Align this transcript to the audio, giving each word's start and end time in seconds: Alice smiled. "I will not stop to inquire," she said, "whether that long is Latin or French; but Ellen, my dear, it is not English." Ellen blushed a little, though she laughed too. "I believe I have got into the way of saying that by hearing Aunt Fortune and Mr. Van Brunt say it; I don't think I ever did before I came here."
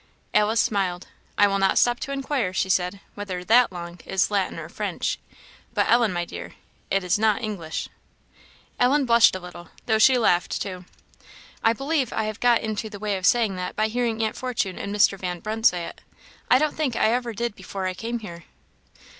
Alice 0.33 0.59
smiled. 0.59 1.05
"I 1.37 1.45
will 1.45 1.59
not 1.59 1.77
stop 1.77 1.99
to 1.99 2.11
inquire," 2.11 2.53
she 2.53 2.69
said, 2.69 3.01
"whether 3.13 3.43
that 3.43 3.71
long 3.71 3.99
is 4.03 4.31
Latin 4.31 4.57
or 4.57 4.67
French; 4.67 5.19
but 5.75 5.87
Ellen, 5.87 6.11
my 6.11 6.25
dear, 6.25 6.55
it 6.89 7.03
is 7.03 7.19
not 7.19 7.43
English." 7.43 7.87
Ellen 8.79 9.05
blushed 9.05 9.35
a 9.35 9.39
little, 9.39 9.69
though 9.85 9.99
she 9.99 10.17
laughed 10.17 10.59
too. 10.59 10.85
"I 11.63 11.73
believe 11.73 12.11
I 12.13 12.23
have 12.23 12.39
got 12.39 12.61
into 12.61 12.89
the 12.89 12.97
way 12.97 13.15
of 13.15 13.27
saying 13.27 13.57
that 13.57 13.75
by 13.75 13.89
hearing 13.89 14.23
Aunt 14.23 14.35
Fortune 14.35 14.79
and 14.79 14.91
Mr. 14.91 15.19
Van 15.19 15.39
Brunt 15.39 15.67
say 15.67 15.85
it; 15.85 16.01
I 16.49 16.57
don't 16.57 16.73
think 16.75 16.95
I 16.95 17.13
ever 17.13 17.31
did 17.35 17.53
before 17.55 17.85
I 17.85 17.93
came 17.93 18.17
here." 18.17 18.45